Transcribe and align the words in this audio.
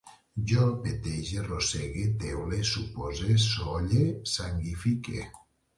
Jo 0.51 0.69
petege, 0.85 1.43
rosegue, 1.49 2.07
teule, 2.25 2.63
supose, 2.73 3.39
solle, 3.47 4.05
sanguifique 4.35 5.27